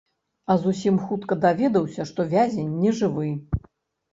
[0.53, 3.29] А зусім хутка даведаўся, што вязень нежывы.